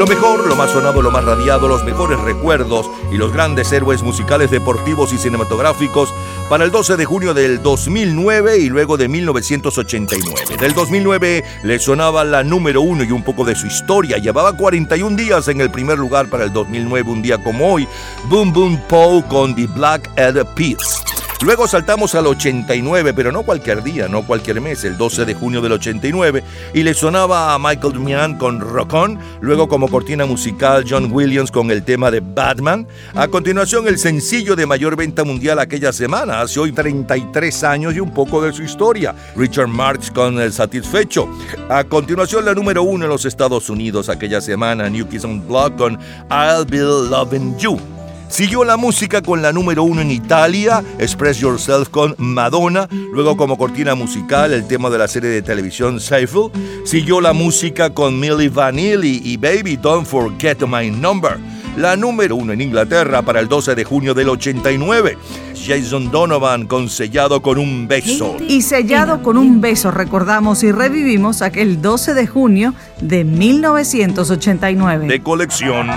Lo 0.00 0.06
mejor, 0.06 0.46
lo 0.46 0.56
más 0.56 0.70
sonado, 0.70 1.02
lo 1.02 1.10
más 1.10 1.24
radiado, 1.24 1.68
los 1.68 1.84
mejores 1.84 2.18
recuerdos 2.20 2.90
y 3.12 3.18
los 3.18 3.34
grandes 3.34 3.70
héroes 3.70 4.02
musicales, 4.02 4.50
deportivos 4.50 5.12
y 5.12 5.18
cinematográficos 5.18 6.08
para 6.48 6.64
el 6.64 6.70
12 6.70 6.96
de 6.96 7.04
junio 7.04 7.34
del 7.34 7.62
2009 7.62 8.56
y 8.56 8.70
luego 8.70 8.96
de 8.96 9.08
1989. 9.08 10.56
Del 10.58 10.72
2009 10.72 11.44
le 11.64 11.78
sonaba 11.78 12.24
la 12.24 12.42
número 12.42 12.80
uno 12.80 13.04
y 13.04 13.12
un 13.12 13.22
poco 13.22 13.44
de 13.44 13.54
su 13.54 13.66
historia. 13.66 14.16
Llevaba 14.16 14.56
41 14.56 15.16
días 15.16 15.48
en 15.48 15.60
el 15.60 15.70
primer 15.70 15.98
lugar 15.98 16.30
para 16.30 16.44
el 16.44 16.52
2009, 16.54 17.10
un 17.10 17.20
día 17.20 17.42
como 17.42 17.74
hoy. 17.74 17.86
Boom 18.30 18.54
Boom 18.54 18.80
Pow 18.88 19.22
con 19.28 19.54
The 19.54 19.66
Black 19.66 20.08
Eyed 20.16 20.46
Peas. 20.56 21.19
Luego 21.42 21.66
saltamos 21.66 22.14
al 22.14 22.26
89, 22.26 23.14
pero 23.14 23.32
no 23.32 23.44
cualquier 23.44 23.82
día, 23.82 24.08
no 24.08 24.26
cualquier 24.26 24.60
mes, 24.60 24.84
el 24.84 24.98
12 24.98 25.24
de 25.24 25.32
junio 25.32 25.62
del 25.62 25.72
89, 25.72 26.44
y 26.74 26.82
le 26.82 26.92
sonaba 26.92 27.54
a 27.54 27.58
Michael 27.58 27.94
Damian 27.94 28.36
con 28.36 28.60
Rock 28.60 28.92
On, 28.92 29.18
luego 29.40 29.66
como 29.66 29.88
cortina 29.88 30.26
musical 30.26 30.84
John 30.86 31.10
Williams 31.10 31.50
con 31.50 31.70
el 31.70 31.82
tema 31.82 32.10
de 32.10 32.20
Batman, 32.20 32.86
a 33.14 33.26
continuación 33.28 33.88
el 33.88 33.98
sencillo 33.98 34.54
de 34.54 34.66
mayor 34.66 34.96
venta 34.96 35.24
mundial 35.24 35.58
aquella 35.60 35.94
semana, 35.94 36.42
hace 36.42 36.60
hoy 36.60 36.72
33 36.72 37.64
años 37.64 37.94
y 37.94 38.00
un 38.00 38.12
poco 38.12 38.42
de 38.42 38.52
su 38.52 38.62
historia, 38.62 39.14
Richard 39.34 39.68
Marx 39.68 40.10
con 40.10 40.38
El 40.38 40.52
Satisfecho, 40.52 41.26
a 41.70 41.84
continuación 41.84 42.44
la 42.44 42.52
número 42.52 42.82
uno 42.82 43.06
en 43.06 43.10
los 43.10 43.24
Estados 43.24 43.70
Unidos 43.70 44.10
aquella 44.10 44.42
semana, 44.42 44.90
New 44.90 45.08
Kids 45.08 45.24
on 45.24 45.48
Block 45.48 45.74
con 45.76 45.98
I'll 46.30 46.66
Be 46.66 46.80
Loving 46.80 47.56
You. 47.56 47.99
Siguió 48.30 48.62
la 48.62 48.76
música 48.76 49.22
con 49.22 49.42
la 49.42 49.52
número 49.52 49.82
uno 49.82 50.00
en 50.02 50.12
Italia, 50.12 50.84
Express 51.00 51.38
Yourself 51.38 51.88
con 51.88 52.14
Madonna, 52.16 52.88
luego 53.12 53.36
como 53.36 53.58
cortina 53.58 53.96
musical 53.96 54.52
el 54.52 54.68
tema 54.68 54.88
de 54.88 54.98
la 54.98 55.08
serie 55.08 55.30
de 55.30 55.42
televisión 55.42 55.98
Seinfeld. 55.98 56.52
Siguió 56.86 57.20
la 57.20 57.32
música 57.32 57.90
con 57.90 58.20
Milli 58.20 58.48
Vanilli 58.48 59.20
y 59.24 59.36
Baby 59.36 59.76
Don't 59.76 60.06
Forget 60.06 60.62
My 60.62 60.90
Number. 60.90 61.38
La 61.76 61.96
número 61.96 62.36
uno 62.36 62.52
en 62.52 62.60
Inglaterra 62.60 63.22
para 63.22 63.40
el 63.40 63.48
12 63.48 63.74
de 63.74 63.84
junio 63.84 64.14
del 64.14 64.28
89. 64.28 65.18
Jason 65.66 66.10
Donovan 66.10 66.66
con 66.66 66.88
Sellado 66.88 67.42
con 67.42 67.58
un 67.58 67.86
beso. 67.86 68.36
Y 68.46 68.62
sellado 68.62 69.22
con 69.22 69.36
un 69.36 69.60
beso, 69.60 69.90
recordamos 69.90 70.62
y 70.62 70.72
revivimos 70.72 71.42
aquel 71.42 71.80
12 71.82 72.14
de 72.14 72.26
junio 72.26 72.74
de 73.00 73.24
1989. 73.24 75.06
de 75.06 75.22
colección. 75.22 75.88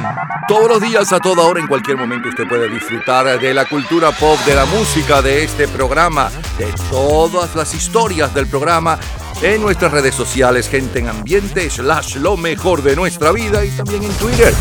Todos 0.48 0.68
los 0.68 0.82
días, 0.82 1.12
a 1.14 1.20
toda 1.20 1.44
hora, 1.44 1.60
en 1.60 1.68
cualquier 1.68 1.98
momento, 1.98 2.30
usted 2.30 2.48
puede 2.48 2.70
disfrutar 2.70 3.40
de 3.40 3.54
la 3.54 3.66
cultura 3.66 4.12
pop, 4.12 4.38
de 4.46 4.56
la 4.56 4.66
música, 4.66 5.22
de 5.22 5.44
este 5.44 5.68
programa, 5.68 6.30
de 6.58 6.68
todas 6.90 7.56
las 7.56 7.74
historias 7.74 8.34
del 8.34 8.48
programa 8.48 9.00
en 9.42 9.62
nuestras 9.62 9.92
redes 9.92 10.16
sociales, 10.16 10.70
gente 10.70 11.00
en 11.00 11.08
ambiente, 11.08 11.70
slash 11.70 12.18
lo 12.18 12.38
mejor 12.38 12.82
de 12.82 12.96
nuestra 12.96 13.32
vida 13.32 13.66
y 13.66 13.70
también 13.72 14.04
en 14.04 14.12
Twitter. 14.14 14.54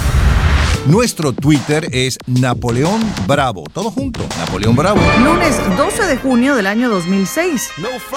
Nuestro 0.87 1.33
Twitter 1.33 1.89
es 1.93 2.19
Napoleón 2.27 3.01
Bravo. 3.29 3.65
Todo 3.73 3.91
junto, 3.93 4.21
Napoleón 4.39 4.75
Bravo. 4.75 5.01
Lunes 5.23 5.55
12 5.77 6.07
de 6.07 6.17
junio 6.17 6.57
del 6.57 6.67
año 6.67 6.89
2006. 6.89 7.71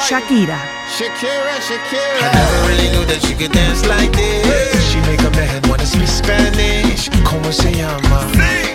Shakira. 0.09 0.57
Shakira, 0.97 1.59
Shakira. 1.59 2.20
I 2.22 2.34
never 2.34 2.68
really 2.68 2.89
knew 2.89 3.05
that 3.05 3.22
she 3.22 3.36
could 3.36 3.51
dance 3.51 3.86
like 3.88 4.11
this. 4.13 4.91
She 4.91 4.99
make 5.01 5.22
a 5.22 5.30
man 5.38 5.61
wanna 5.70 5.86
speak 5.86 6.07
Spanish. 6.07 7.09
¿Cómo 7.24 7.51
se 7.51 7.72
llama? 7.72 8.26
Bonita. 8.34 8.75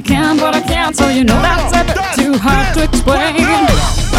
I 0.00 0.02
can, 0.02 0.38
but 0.38 0.54
I 0.54 0.62
can't, 0.62 0.96
so 0.96 1.10
you 1.10 1.24
know 1.24 1.42
that's 1.42 1.76
a 1.76 1.84
bit 1.84 2.24
too 2.24 2.38
hard 2.38 2.72
to 2.72 2.84
explain. 2.84 4.09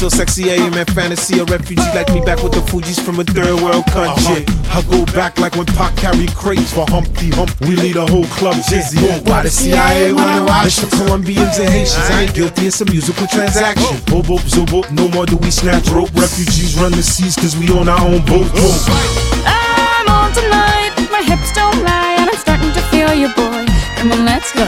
Yeah, 0.00 0.08
so 0.08 0.16
sexy, 0.16 0.50
I 0.50 0.54
am 0.54 0.72
in 0.72 0.86
fantasy. 0.86 1.40
A 1.40 1.44
refugee 1.44 1.82
like 1.94 2.08
me 2.14 2.24
back 2.24 2.42
with 2.42 2.52
the 2.52 2.62
Fuji's 2.72 2.98
from 2.98 3.20
a 3.20 3.24
third 3.24 3.60
world 3.60 3.84
country. 3.92 4.48
Uh-huh. 4.48 4.80
I 4.80 4.82
go 4.88 5.04
back 5.12 5.38
like 5.38 5.56
when 5.56 5.66
Pac 5.66 5.94
carried 5.96 6.32
crates 6.34 6.72
for 6.72 6.86
Humpty 6.88 7.28
Hump. 7.36 7.52
We 7.60 7.76
lead 7.76 7.96
a 7.96 8.06
whole 8.06 8.24
club 8.40 8.56
dizzy. 8.68 8.96
Why 9.28 9.42
the 9.42 9.50
CIA 9.50 10.14
wanna 10.14 10.44
watch 10.44 10.76
the 10.76 10.88
Colombians 10.96 11.58
and 11.58 11.68
Haitians? 11.68 12.08
I 12.08 12.22
ain't 12.22 12.34
guilty, 12.34 12.68
it's 12.68 12.80
a 12.80 12.86
musical 12.86 13.26
transaction. 13.26 14.00
Oh. 14.08 14.22
Bobo, 14.24 14.38
zobo, 14.48 14.90
no 14.92 15.08
more 15.08 15.26
do 15.26 15.36
we 15.36 15.50
snatch 15.50 15.88
rope. 15.88 16.08
Refugees 16.14 16.80
run 16.80 16.92
the 16.92 17.02
seas 17.02 17.36
cause 17.36 17.56
we 17.56 17.68
own 17.68 17.88
our 17.88 18.00
own 18.00 18.24
boat. 18.24 18.48
Oh. 18.56 18.72
I'm 19.44 20.08
on 20.08 20.32
tonight, 20.32 20.96
my 21.12 21.20
hips 21.20 21.52
don't 21.52 21.76
lie, 21.84 22.16
and 22.16 22.30
I'm 22.30 22.40
starting 22.40 22.72
to 22.72 22.82
feel 22.88 23.12
you, 23.12 23.28
boy. 23.36 23.68
Come 24.00 24.12
on, 24.12 24.24
let's 24.24 24.50
go, 24.52 24.64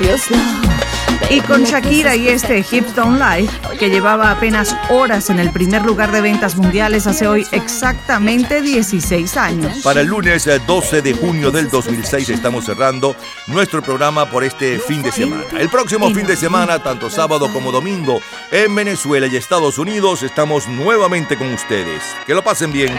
real 0.00 0.16
slow. 0.16 0.85
Y 1.28 1.40
con 1.40 1.64
Shakira 1.64 2.14
y 2.14 2.28
este 2.28 2.58
Hips 2.58 2.94
Don't 2.94 3.20
Lie, 3.20 3.48
que 3.78 3.90
llevaba 3.90 4.30
apenas 4.30 4.76
horas 4.90 5.28
en 5.28 5.40
el 5.40 5.50
primer 5.50 5.84
lugar 5.84 6.12
de 6.12 6.20
ventas 6.20 6.56
mundiales 6.56 7.08
hace 7.08 7.26
hoy 7.26 7.44
exactamente 7.50 8.62
16 8.62 9.36
años. 9.36 9.78
Para 9.82 10.02
el 10.02 10.06
lunes 10.06 10.46
eh, 10.46 10.60
12 10.64 11.02
de 11.02 11.14
junio 11.14 11.50
del 11.50 11.68
2006 11.68 12.28
estamos 12.28 12.64
cerrando 12.64 13.16
nuestro 13.48 13.82
programa 13.82 14.30
por 14.30 14.44
este 14.44 14.78
fin 14.78 15.02
de 15.02 15.10
semana. 15.10 15.44
El 15.58 15.68
próximo 15.68 16.08
fin 16.10 16.26
de 16.26 16.36
semana, 16.36 16.78
tanto 16.78 17.10
sábado 17.10 17.52
como 17.52 17.72
domingo, 17.72 18.20
en 18.52 18.72
Venezuela 18.74 19.26
y 19.26 19.34
Estados 19.34 19.78
Unidos, 19.78 20.22
estamos 20.22 20.68
nuevamente 20.68 21.36
con 21.36 21.52
ustedes. 21.52 22.02
Que 22.26 22.34
lo 22.34 22.44
pasen 22.44 22.72
bien. 22.72 22.94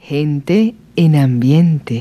Gente 0.00 0.74
en 0.96 1.16
ambiente. 1.16 2.00